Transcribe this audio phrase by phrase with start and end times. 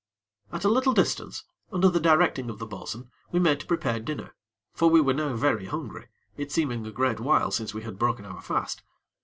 [0.51, 4.33] At a little distance, under the directing of the bo'sun, we made to prepare dinner,
[4.73, 8.25] for we were now very hungry, it seeming a great while since we had broken
[8.25, 8.81] our fast.